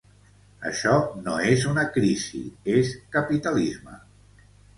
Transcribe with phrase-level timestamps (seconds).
[0.69, 0.93] Això
[1.27, 2.41] no és una crisi,
[2.79, 4.01] és capitalisme